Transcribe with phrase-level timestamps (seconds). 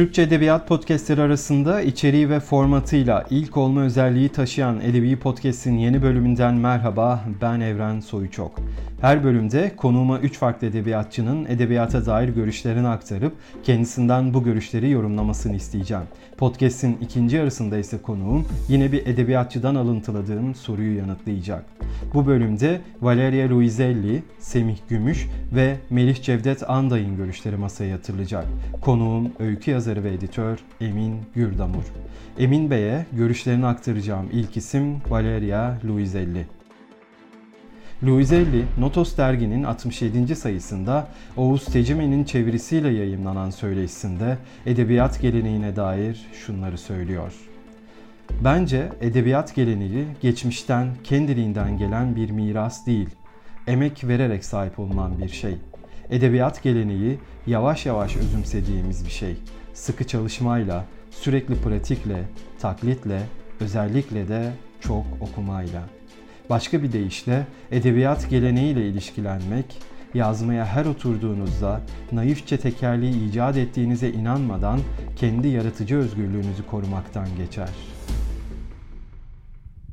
[0.00, 6.54] Türkçe Edebiyat Podcastleri arasında içeriği ve formatıyla ilk olma özelliği taşıyan Edebi Podcast'in yeni bölümünden
[6.54, 8.60] merhaba, ben Evren Soyuçok.
[9.00, 13.32] Her bölümde konuğuma 3 farklı edebiyatçının edebiyata dair görüşlerini aktarıp
[13.64, 16.04] kendisinden bu görüşleri yorumlamasını isteyeceğim.
[16.38, 21.64] Podcast'in ikinci yarısında ise konuğum yine bir edebiyatçıdan alıntıladığım soruyu yanıtlayacak.
[22.14, 28.44] Bu bölümde Valeria Luiselli, Semih Gümüş ve Melih Cevdet Anday'ın görüşleri masaya yatırılacak.
[28.80, 31.84] Konuğum öykü yazarı ve editör Emin Gürdamur.
[32.38, 36.46] Emin Bey'e görüşlerini aktaracağım ilk isim Valeria Luiselli.
[38.02, 40.36] Luiselli, Notos derginin 67.
[40.36, 47.32] sayısında Oğuz Tecime'nin çevirisiyle yayımlanan söyleşisinde edebiyat geleneğine dair şunları söylüyor.
[48.44, 53.08] Bence edebiyat geleneği geçmişten kendiliğinden gelen bir miras değil,
[53.66, 55.56] emek vererek sahip olunan bir şey.
[56.10, 59.36] Edebiyat geleneği yavaş yavaş özümsediğimiz bir şey.
[59.74, 62.24] Sıkı çalışmayla, sürekli pratikle,
[62.58, 63.22] taklitle,
[63.60, 65.82] özellikle de çok okumayla.
[66.50, 69.78] Başka bir deyişle edebiyat geleneğiyle ilişkilenmek,
[70.14, 71.80] yazmaya her oturduğunuzda
[72.12, 74.80] naifçe tekerliği icat ettiğinize inanmadan
[75.16, 77.70] kendi yaratıcı özgürlüğünüzü korumaktan geçer.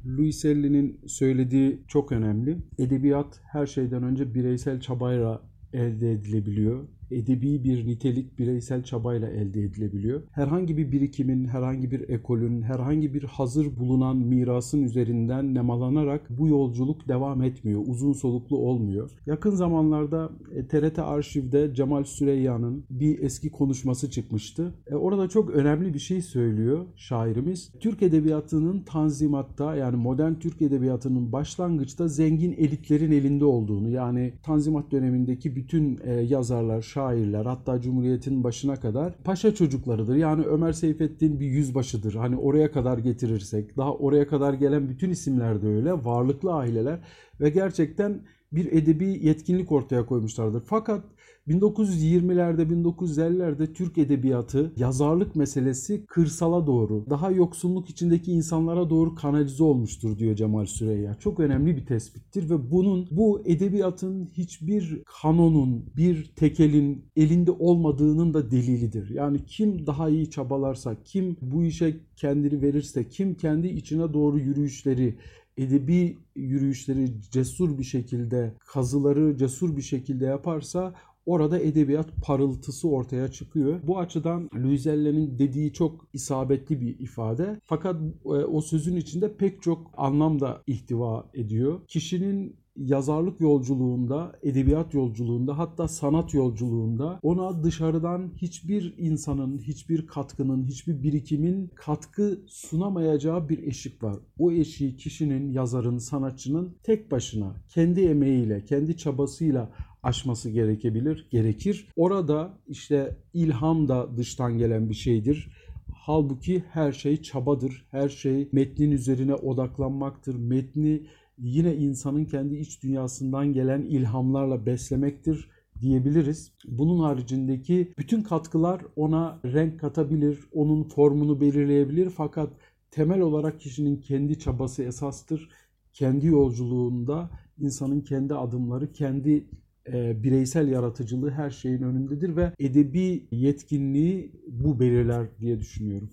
[0.05, 2.57] Luiselli'nin söylediği çok önemli.
[2.79, 5.41] Edebiyat her şeyden önce bireysel çabayla
[5.77, 10.21] elde edilebiliyor edebi bir nitelik bireysel çabayla elde edilebiliyor.
[10.31, 17.07] Herhangi bir birikimin, herhangi bir ekolün, herhangi bir hazır bulunan mirasın üzerinden nemalanarak bu yolculuk
[17.07, 17.83] devam etmiyor.
[17.87, 19.11] Uzun soluklu olmuyor.
[19.25, 20.29] Yakın zamanlarda
[20.69, 24.73] TRT e, arşivde Cemal Süreyya'nın bir eski konuşması çıkmıştı.
[24.87, 27.71] E, orada çok önemli bir şey söylüyor şairimiz.
[27.79, 35.55] Türk edebiyatının tanzimatta yani modern Türk edebiyatının başlangıçta zengin elitlerin elinde olduğunu yani tanzimat dönemindeki
[35.55, 40.15] bütün e, yazarlar, şairler hatta Cumhuriyet'in başına kadar paşa çocuklarıdır.
[40.15, 42.13] Yani Ömer Seyfettin bir yüzbaşıdır.
[42.13, 45.93] Hani oraya kadar getirirsek daha oraya kadar gelen bütün isimler de öyle.
[45.93, 46.99] Varlıklı aileler
[47.41, 48.21] ve gerçekten
[48.51, 50.63] bir edebi yetkinlik ortaya koymuşlardır.
[50.65, 51.03] Fakat
[51.47, 60.17] 1920'lerde 1950'lerde Türk edebiyatı yazarlık meselesi kırsala doğru daha yoksulluk içindeki insanlara doğru kanalize olmuştur
[60.17, 61.13] diyor Cemal Süreyya.
[61.13, 68.51] Çok önemli bir tespittir ve bunun bu edebiyatın hiçbir kanonun bir tekelin elinde olmadığının da
[68.51, 69.09] delilidir.
[69.09, 75.15] Yani kim daha iyi çabalarsa, kim bu işe kendini verirse, kim kendi içine doğru yürüyüşleri
[75.57, 80.93] edebi yürüyüşleri cesur bir şekilde, kazıları cesur bir şekilde yaparsa
[81.27, 83.79] Orada edebiyat parıltısı ortaya çıkıyor.
[83.83, 87.59] Bu açıdan Luiselle'nin dediği çok isabetli bir ifade.
[87.63, 91.79] Fakat e, o sözün içinde pek çok anlam da ihtiva ediyor.
[91.87, 101.03] Kişinin yazarlık yolculuğunda, edebiyat yolculuğunda hatta sanat yolculuğunda ona dışarıdan hiçbir insanın, hiçbir katkının, hiçbir
[101.03, 104.17] birikimin katkı sunamayacağı bir eşik var.
[104.39, 109.69] O eşiği kişinin, yazarın, sanatçının tek başına, kendi emeğiyle, kendi çabasıyla
[110.03, 111.87] aşması gerekebilir, gerekir.
[111.95, 115.51] Orada işte ilham da dıştan gelen bir şeydir.
[115.93, 120.35] Halbuki her şey çabadır, her şey metnin üzerine odaklanmaktır.
[120.35, 121.03] Metni
[121.37, 125.49] yine insanın kendi iç dünyasından gelen ilhamlarla beslemektir
[125.81, 126.51] diyebiliriz.
[126.67, 132.49] Bunun haricindeki bütün katkılar ona renk katabilir, onun formunu belirleyebilir fakat
[132.91, 135.49] temel olarak kişinin kendi çabası esastır.
[135.93, 139.45] Kendi yolculuğunda insanın kendi adımları, kendi
[139.93, 146.09] e, bireysel yaratıcılığı her şeyin önündedir ve edebi yetkinliği bu belirler diye düşünüyorum.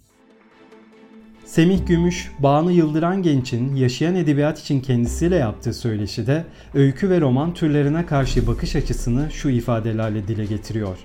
[1.45, 6.45] Semih Gümüş, Bağını Yıldıran Genç'in yaşayan edebiyat için kendisiyle yaptığı söyleşide
[6.75, 10.99] öykü ve roman türlerine karşı bakış açısını şu ifadelerle dile getiriyor.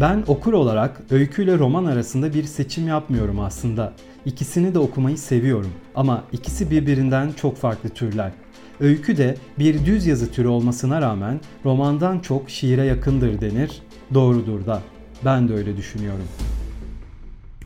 [0.00, 3.92] Ben okur olarak öyküyle roman arasında bir seçim yapmıyorum aslında.
[4.24, 8.32] İkisini de okumayı seviyorum ama ikisi birbirinden çok farklı türler.
[8.80, 13.82] Öykü de bir düz yazı türü olmasına rağmen romandan çok şiire yakındır denir.
[14.14, 14.82] Doğrudur da.
[15.24, 16.26] Ben de öyle düşünüyorum.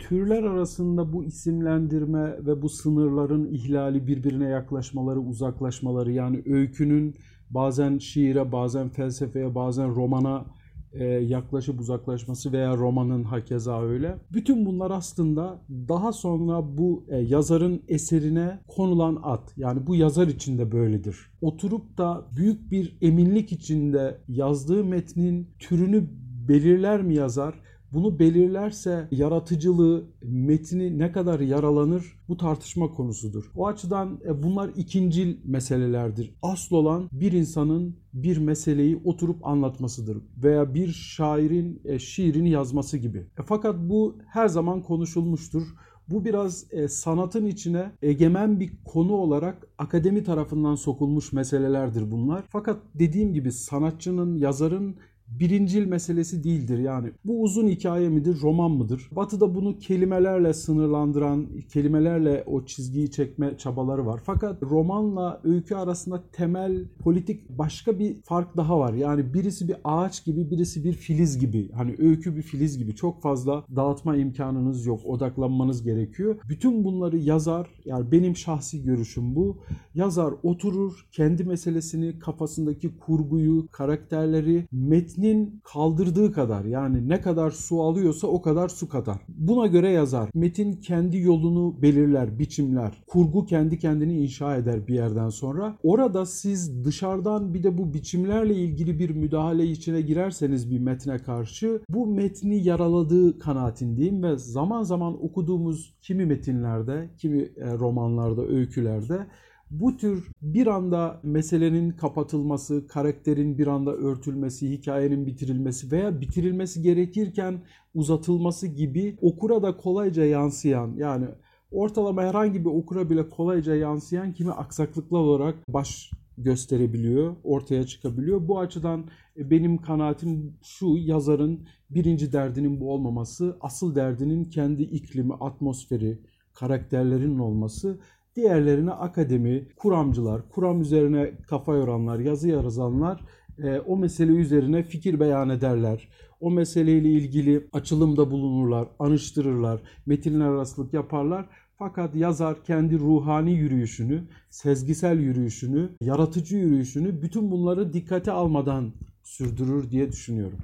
[0.09, 7.15] Türler arasında bu isimlendirme ve bu sınırların ihlali birbirine yaklaşmaları, uzaklaşmaları yani öykünün
[7.51, 10.45] bazen şiire, bazen felsefeye, bazen romana
[10.93, 14.17] e, yaklaşıp uzaklaşması veya romanın hakeza öyle.
[14.33, 19.53] Bütün bunlar aslında daha sonra bu e, yazarın eserine konulan at.
[19.57, 21.17] Yani bu yazar için de böyledir.
[21.41, 26.05] Oturup da büyük bir eminlik içinde yazdığı metnin türünü
[26.49, 27.55] belirler mi yazar?
[27.95, 33.51] Bunu belirlerse yaratıcılığı, metni ne kadar yaralanır bu tartışma konusudur.
[33.57, 36.35] O açıdan e, bunlar ikincil meselelerdir.
[36.43, 43.19] Asıl olan bir insanın bir meseleyi oturup anlatmasıdır veya bir şairin e, şiirini yazması gibi.
[43.19, 45.63] E, fakat bu her zaman konuşulmuştur.
[46.09, 52.45] Bu biraz sanatın içine egemen bir konu olarak akademi tarafından sokulmuş meselelerdir bunlar.
[52.49, 54.97] Fakat dediğim gibi sanatçının, yazarın
[55.29, 56.79] birincil meselesi değildir.
[56.79, 59.09] Yani bu uzun hikaye midir, roman mıdır?
[59.13, 64.21] Batı'da bunu kelimelerle sınırlandıran, kelimelerle o çizgiyi çekme çabaları var.
[64.25, 68.95] Fakat romanla öykü arasında temel politik başka bir fark daha var.
[68.95, 71.73] Yani birisi bir ağaç gibi, birisi bir filiz gibi.
[71.73, 72.95] Hani öykü bir filiz gibi.
[72.95, 75.01] Çok fazla dağıtma imkanınız yok.
[75.05, 76.37] Odaklanmanız gerekiyor.
[76.49, 79.59] Bütün bunları yazar, yani benim şahsi görüşüm bu.
[79.95, 87.83] Yazar oturur, kendi meselesini, kafasındaki kurguyu, karakterleri, metni metnin kaldırdığı kadar yani ne kadar su
[87.83, 89.17] alıyorsa o kadar su kadar.
[89.29, 90.31] Buna göre yazar.
[90.35, 93.03] Metin kendi yolunu belirler, biçimler.
[93.07, 95.77] Kurgu kendi kendini inşa eder bir yerden sonra.
[95.83, 101.81] Orada siz dışarıdan bir de bu biçimlerle ilgili bir müdahale içine girerseniz bir metne karşı
[101.89, 109.27] bu metni yaraladığı kanaatindeyim ve zaman zaman okuduğumuz kimi metinlerde, kimi e, romanlarda, öykülerde
[109.71, 117.63] bu tür bir anda meselenin kapatılması, karakterin bir anda örtülmesi, hikayenin bitirilmesi veya bitirilmesi gerekirken
[117.95, 121.27] uzatılması gibi okura da kolayca yansıyan yani
[121.71, 128.49] ortalama herhangi bir okura bile kolayca yansıyan kimi aksaklıklar olarak baş gösterebiliyor, ortaya çıkabiliyor.
[128.49, 129.05] Bu açıdan
[129.37, 136.19] e, benim kanaatim şu yazarın birinci derdinin bu olmaması, asıl derdinin kendi iklimi, atmosferi,
[136.55, 138.01] karakterlerinin olması
[138.37, 143.21] Diğerlerine akademi, kuramcılar, kuram üzerine kafa yoranlar, yazı yazanlar
[143.59, 146.09] e, o mesele üzerine fikir beyan ederler.
[146.41, 151.47] O meseleyle ilgili açılımda bulunurlar, anıştırırlar, metinler arasılık yaparlar.
[151.79, 158.93] Fakat yazar kendi ruhani yürüyüşünü, sezgisel yürüyüşünü, yaratıcı yürüyüşünü bütün bunları dikkate almadan
[159.23, 160.59] sürdürür diye düşünüyorum.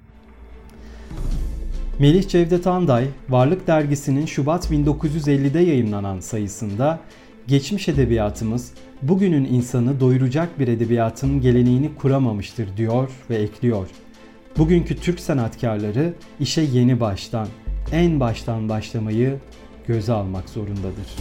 [1.98, 7.00] Melih Cevdet Anday, Varlık Dergisi'nin Şubat 1950'de yayımlanan sayısında
[7.46, 8.72] geçmiş edebiyatımız
[9.02, 13.88] bugünün insanı doyuracak bir edebiyatın geleneğini kuramamıştır diyor ve ekliyor.
[14.58, 17.48] Bugünkü Türk sanatkarları işe yeni baştan,
[17.92, 19.38] en baştan başlamayı
[19.86, 21.16] göze almak zorundadır.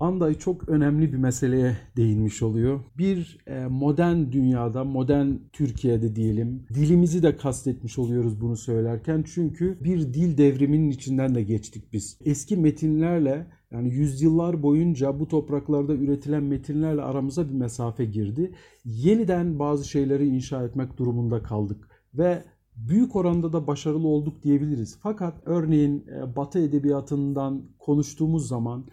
[0.00, 2.80] Anday çok önemli bir meseleye değinmiş oluyor.
[2.98, 9.24] Bir e, modern dünyada, modern Türkiye'de diyelim, dilimizi de kastetmiş oluyoruz bunu söylerken.
[9.34, 12.18] Çünkü bir dil devriminin içinden de geçtik biz.
[12.24, 18.54] Eski metinlerle yani yüzyıllar boyunca bu topraklarda üretilen metinlerle aramıza bir mesafe girdi.
[18.84, 22.44] Yeniden bazı şeyleri inşa etmek durumunda kaldık ve
[22.76, 24.98] büyük oranda da başarılı olduk diyebiliriz.
[25.02, 28.84] Fakat örneğin e, Batı edebiyatından konuştuğumuz zaman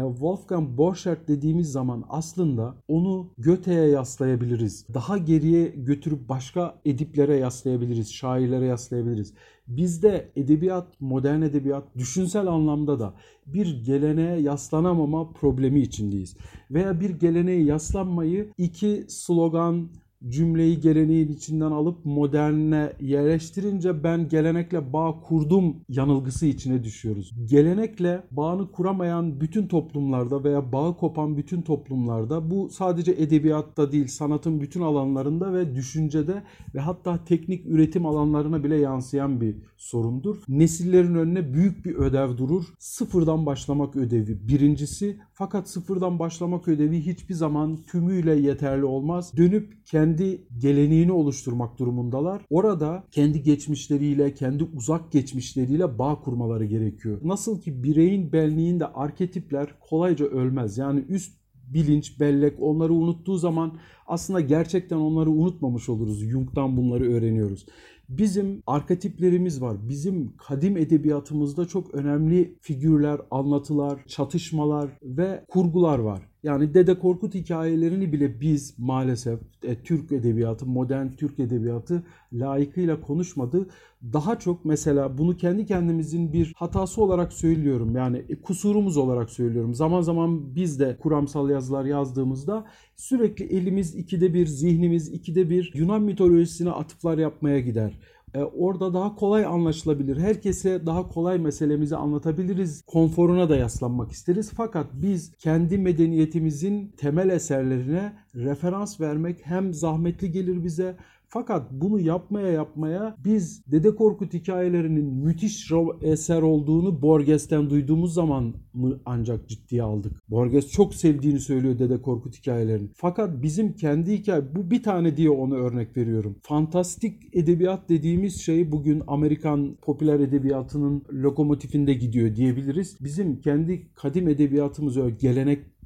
[0.00, 4.86] Wolfgang Borchardt dediğimiz zaman aslında onu Goethe'ye yaslayabiliriz.
[4.94, 9.34] Daha geriye götürüp başka ediplere yaslayabiliriz, şairlere yaslayabiliriz.
[9.68, 13.14] Bizde edebiyat, modern edebiyat düşünsel anlamda da
[13.46, 16.36] bir geleneğe yaslanamama problemi içindeyiz.
[16.70, 19.88] Veya bir geleneğe yaslanmayı iki slogan,
[20.28, 27.32] cümleyi geleneğin içinden alıp moderne yerleştirince ben gelenekle bağ kurdum yanılgısı içine düşüyoruz.
[27.50, 34.60] Gelenekle bağını kuramayan bütün toplumlarda veya bağı kopan bütün toplumlarda bu sadece edebiyatta değil sanatın
[34.60, 36.42] bütün alanlarında ve düşüncede
[36.74, 40.36] ve hatta teknik üretim alanlarına bile yansıyan bir sorundur.
[40.48, 42.64] Nesillerin önüne büyük bir ödev durur.
[42.78, 49.32] Sıfırdan başlamak ödevi birincisi fakat sıfırdan başlamak ödevi hiçbir zaman tümüyle yeterli olmaz.
[49.36, 50.11] Dönüp kendi
[50.58, 52.42] geleneğini oluşturmak durumundalar.
[52.50, 57.18] Orada kendi geçmişleriyle, kendi uzak geçmişleriyle bağ kurmaları gerekiyor.
[57.24, 60.78] Nasıl ki bireyin benliğinde arketipler kolayca ölmez.
[60.78, 61.42] Yani üst
[61.74, 66.20] bilinç, bellek onları unuttuğu zaman aslında gerçekten onları unutmamış oluruz.
[66.20, 67.66] Jung'dan bunları öğreniyoruz.
[68.08, 69.76] Bizim arketiplerimiz var.
[69.88, 76.31] Bizim kadim edebiyatımızda çok önemli figürler, anlatılar, çatışmalar ve kurgular var.
[76.42, 83.68] Yani Dede Korkut hikayelerini bile biz maalesef e, Türk edebiyatı, modern Türk edebiyatı layıkıyla konuşmadı.
[84.12, 87.96] Daha çok mesela bunu kendi kendimizin bir hatası olarak söylüyorum.
[87.96, 89.74] Yani e, kusurumuz olarak söylüyorum.
[89.74, 96.02] Zaman zaman biz de kuramsal yazılar yazdığımızda sürekli elimiz ikide bir, zihnimiz ikide bir Yunan
[96.02, 97.98] mitolojisine atıflar yapmaya gider
[98.38, 100.16] orada daha kolay anlaşılabilir.
[100.16, 102.82] Herkese daha kolay meselemizi anlatabiliriz.
[102.86, 104.52] Konforuna da yaslanmak isteriz.
[104.56, 110.96] Fakat biz kendi medeniyetimizin temel eserlerine referans vermek hem zahmetli gelir bize
[111.32, 115.72] Fakat bunu yapmaya yapmaya biz Dede Korkut hikayelerinin müthiş
[116.02, 120.12] eser olduğunu Borges'ten duyduğumuz zaman mı ancak ciddiye aldık.
[120.28, 122.88] Borges çok sevdiğini söylüyor Dede Korkut hikayelerini.
[122.94, 126.36] Fakat bizim kendi hikaye bu bir tane diye onu örnek veriyorum.
[126.42, 132.96] Fantastik edebiyat dediğimiz şey bugün Amerikan popüler edebiyatının lokomotifinde gidiyor diyebiliriz.
[133.00, 135.16] Bizim kendi kadim edebiyatımız öyle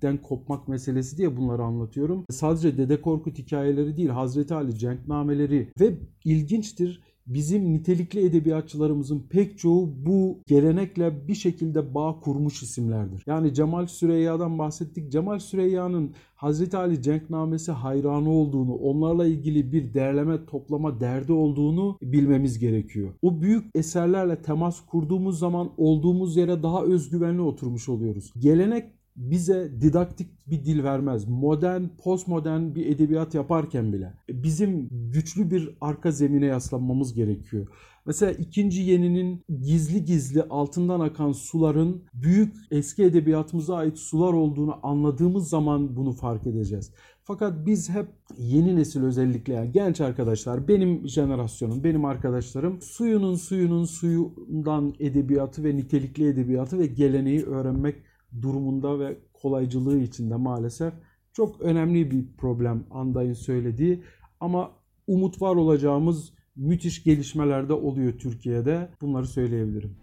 [0.00, 2.24] gelenekten kopmak meselesi diye bunları anlatıyorum.
[2.30, 9.88] Sadece Dede Korkut hikayeleri değil, Hazreti Ali cenknameleri ve ilginçtir bizim nitelikli edebiyatçılarımızın pek çoğu
[10.06, 13.22] bu gelenekle bir şekilde bağ kurmuş isimlerdir.
[13.26, 15.12] Yani Cemal Süreyya'dan bahsettik.
[15.12, 22.58] Cemal Süreyya'nın Hazreti Ali Cenknamesi hayranı olduğunu, onlarla ilgili bir derleme, toplama derdi olduğunu bilmemiz
[22.58, 23.14] gerekiyor.
[23.22, 28.32] O büyük eserlerle temas kurduğumuz zaman olduğumuz yere daha özgüvenli oturmuş oluyoruz.
[28.38, 31.28] Gelenek bize didaktik bir dil vermez.
[31.28, 37.66] Modern, postmodern bir edebiyat yaparken bile bizim güçlü bir arka zemine yaslanmamız gerekiyor.
[38.06, 45.48] Mesela ikinci yeninin gizli gizli altından akan suların büyük eski edebiyatımıza ait sular olduğunu anladığımız
[45.48, 46.92] zaman bunu fark edeceğiz.
[47.24, 48.06] Fakat biz hep
[48.38, 55.76] yeni nesil özellikle yani genç arkadaşlar, benim jenerasyonum, benim arkadaşlarım suyunun suyunun suyundan edebiyatı ve
[55.76, 57.96] nitelikli edebiyatı ve geleneği öğrenmek
[58.42, 60.94] durumunda ve kolaycılığı içinde maalesef
[61.32, 64.02] çok önemli bir problem Anday'ın söylediği
[64.40, 64.70] ama
[65.06, 68.88] umut var olacağımız müthiş gelişmeler de oluyor Türkiye'de.
[69.00, 69.96] Bunları söyleyebilirim.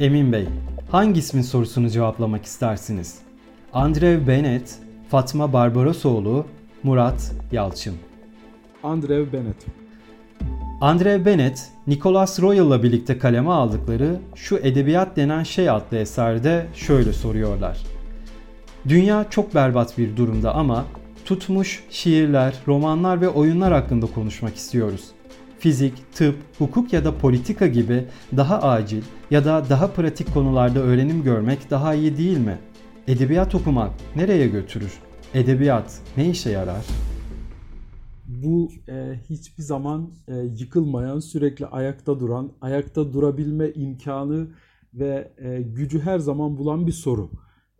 [0.00, 0.48] Emin Bey,
[0.90, 3.18] hangi ismin sorusunu cevaplamak istersiniz?
[3.72, 6.46] Andrew Bennett, Fatma Barbarosoğlu,
[6.82, 7.94] Murat Yalçın.
[8.82, 9.79] Andrew Bennett.
[10.80, 17.78] Andrew Bennett, Nicholas Royal'la birlikte kaleme aldıkları Şu Edebiyat Denen Şey adlı eserde şöyle soruyorlar.
[18.88, 20.84] Dünya çok berbat bir durumda ama
[21.24, 25.04] tutmuş şiirler, romanlar ve oyunlar hakkında konuşmak istiyoruz.
[25.58, 28.04] Fizik, tıp, hukuk ya da politika gibi
[28.36, 32.58] daha acil ya da daha pratik konularda öğrenim görmek daha iyi değil mi?
[33.08, 34.92] Edebiyat okumak nereye götürür?
[35.34, 36.84] Edebiyat ne işe yarar?
[38.42, 44.48] Bu e, hiçbir zaman e, yıkılmayan, sürekli ayakta duran, ayakta durabilme imkanı
[44.94, 47.30] ve e, gücü her zaman bulan bir soru.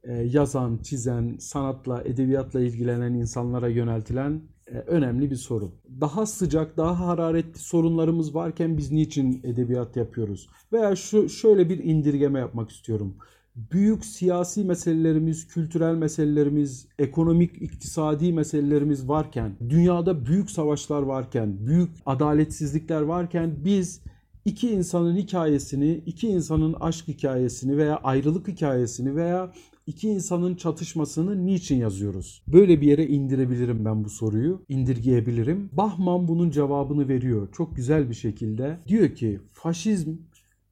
[0.03, 5.73] E, yazan, çizen, sanatla, edebiyatla ilgilenen insanlara yöneltilen e, önemli bir soru.
[6.01, 10.49] Daha sıcak, daha hararetli sorunlarımız varken biz niçin edebiyat yapıyoruz?
[10.73, 13.17] Veya şu şöyle bir indirgeme yapmak istiyorum
[13.57, 23.01] büyük siyasi meselelerimiz, kültürel meselelerimiz, ekonomik, iktisadi meselelerimiz varken, dünyada büyük savaşlar varken, büyük adaletsizlikler
[23.01, 24.01] varken biz
[24.45, 29.53] iki insanın hikayesini, iki insanın aşk hikayesini veya ayrılık hikayesini veya
[29.87, 32.43] iki insanın çatışmasını niçin yazıyoruz?
[32.49, 35.71] Böyle bir yere indirebilirim ben bu soruyu, indirgeyebilirim.
[35.73, 38.79] Bahman bunun cevabını veriyor çok güzel bir şekilde.
[38.89, 40.13] Diyor ki faşizm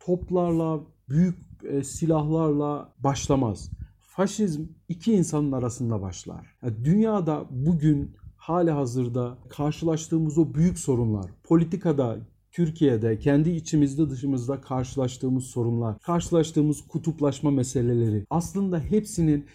[0.00, 3.70] toplarla, büyük e, silahlarla başlamaz.
[4.00, 6.46] Faşizm iki insanın arasında başlar.
[6.62, 12.18] Yani dünyada bugün hali hazırda karşılaştığımız o büyük sorunlar, politikada,
[12.52, 19.46] Türkiye'de kendi içimizde dışımızda karşılaştığımız sorunlar, karşılaştığımız kutuplaşma meseleleri aslında hepsinin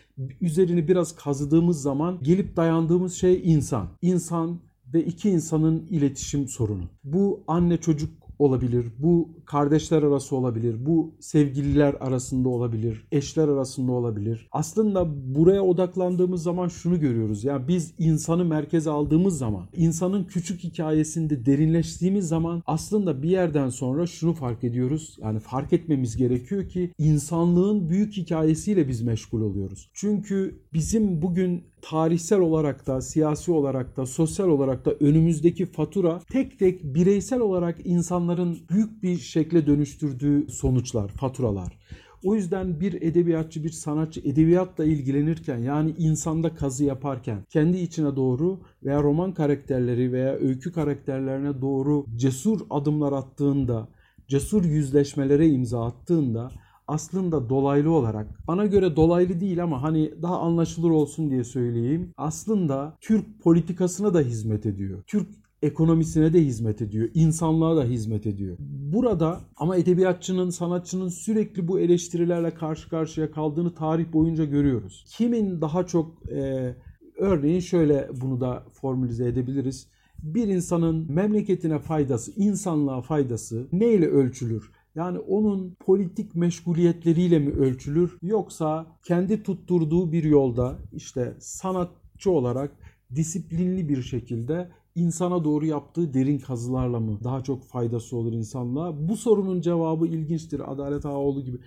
[0.41, 3.87] üzerini biraz kazıdığımız zaman gelip dayandığımız şey insan.
[4.01, 4.59] İnsan
[4.93, 6.83] ve iki insanın iletişim sorunu.
[7.03, 14.47] Bu anne çocuk olabilir, bu kardeşler arası olabilir, bu sevgililer arasında olabilir, eşler arasında olabilir.
[14.51, 17.43] Aslında buraya odaklandığımız zaman şunu görüyoruz.
[17.43, 23.69] Ya yani biz insanı merkeze aldığımız zaman, insanın küçük hikayesinde derinleştiğimiz zaman aslında bir yerden
[23.69, 25.17] sonra şunu fark ediyoruz.
[25.21, 29.89] Yani fark etmemiz gerekiyor ki insanlığın büyük hikayesiyle biz meşgul oluyoruz.
[29.93, 36.59] Çünkü bizim bugün tarihsel olarak da, siyasi olarak da, sosyal olarak da önümüzdeki fatura tek
[36.59, 41.79] tek bireysel olarak insanların büyük bir şekle dönüştürdüğü sonuçlar, faturalar.
[42.23, 48.59] O yüzden bir edebiyatçı, bir sanatçı edebiyatla ilgilenirken yani insanda kazı yaparken kendi içine doğru
[48.83, 53.87] veya roman karakterleri veya öykü karakterlerine doğru cesur adımlar attığında,
[54.27, 56.51] cesur yüzleşmelere imza attığında
[56.93, 62.09] aslında dolaylı olarak bana göre dolaylı değil ama hani daha anlaşılır olsun diye söyleyeyim.
[62.17, 65.03] Aslında Türk politikasına da hizmet ediyor.
[65.07, 65.27] Türk
[65.61, 67.09] ekonomisine de hizmet ediyor.
[67.13, 68.57] insanlığa da hizmet ediyor.
[68.59, 75.05] Burada ama edebiyatçının, sanatçının sürekli bu eleştirilerle karşı karşıya kaldığını tarih boyunca görüyoruz.
[75.07, 76.75] Kimin daha çok e,
[77.17, 79.87] örneğin şöyle bunu da formülize edebiliriz.
[80.23, 84.71] Bir insanın memleketine faydası, insanlığa faydası neyle ölçülür?
[84.95, 92.71] Yani onun politik meşguliyetleriyle mi ölçülür yoksa kendi tutturduğu bir yolda işte sanatçı olarak
[93.15, 99.07] disiplinli bir şekilde insana doğru yaptığı derin kazılarla mı daha çok faydası olur insanlığa?
[99.09, 100.71] Bu sorunun cevabı ilginçtir.
[100.71, 101.57] Adalet Ağaoğlu gibi.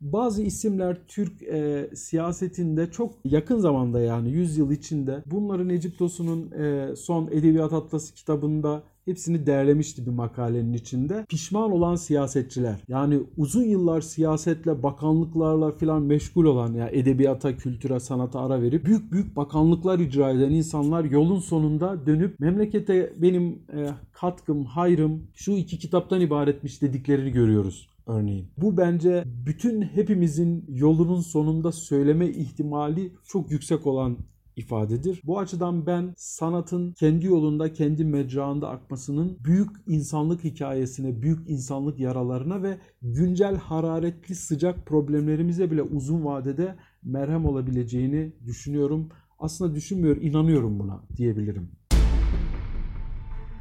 [0.00, 6.50] Bazı isimler Türk e, siyasetinde çok yakın zamanda yani 100 yıl içinde bunları Necip Tosun'un
[6.50, 11.26] e, son Edebiyat Atlası kitabında hepsini derlemişti bir makalenin içinde.
[11.28, 18.00] Pişman olan siyasetçiler yani uzun yıllar siyasetle, bakanlıklarla filan meşgul olan ya yani edebiyata, kültüre,
[18.00, 23.88] sanata ara verip büyük büyük bakanlıklar icra eden insanlar yolun sonunda dönüp memlekete benim e,
[24.12, 28.46] katkım, hayrım şu iki kitaptan ibaretmiş dediklerini görüyoruz örneğin.
[28.58, 34.16] Bu bence bütün hepimizin yolunun sonunda söyleme ihtimali çok yüksek olan
[34.60, 35.20] ifadedir.
[35.24, 42.62] Bu açıdan ben sanatın kendi yolunda, kendi mecraında akmasının büyük insanlık hikayesine, büyük insanlık yaralarına
[42.62, 49.08] ve güncel hararetli sıcak problemlerimize bile uzun vadede merhem olabileceğini düşünüyorum.
[49.38, 51.70] Aslında düşünmüyor, inanıyorum buna diyebilirim.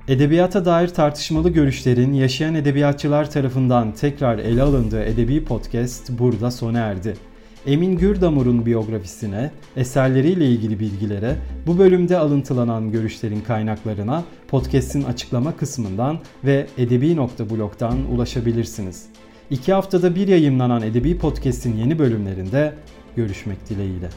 [0.08, 7.28] Edebiyata dair tartışmalı görüşlerin yaşayan edebiyatçılar tarafından tekrar ele alındığı edebi podcast burada sona erdi.
[7.65, 11.35] Emin Gürdamur'un biyografisine, eserleriyle ilgili bilgilere,
[11.67, 19.05] bu bölümde alıntılanan görüşlerin kaynaklarına podcast'in açıklama kısmından ve edebi.blog'dan ulaşabilirsiniz.
[19.49, 22.73] İki haftada bir yayınlanan Edebi Podcast'in yeni bölümlerinde
[23.15, 24.09] görüşmek dileğiyle.